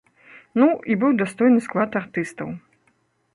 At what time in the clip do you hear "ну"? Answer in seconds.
0.61-0.67